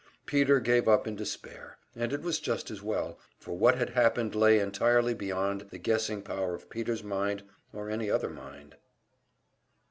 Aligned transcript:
Peter 0.25 0.59
gave 0.59 0.87
up 0.87 1.05
in 1.05 1.15
despair; 1.15 1.77
and 1.95 2.11
it 2.11 2.23
was 2.23 2.39
just 2.39 2.71
as 2.71 2.81
well, 2.81 3.19
for 3.37 3.55
what 3.55 3.75
had 3.77 3.91
happened 3.91 4.33
lay 4.33 4.57
entirely 4.59 5.13
beyond 5.13 5.67
the 5.69 5.77
guessing 5.77 6.23
power 6.23 6.55
of 6.55 6.71
Peter's 6.71 7.03
mind 7.03 7.43
or 7.71 7.87
any 7.87 8.09
other 8.09 8.31
mind. 8.31 8.77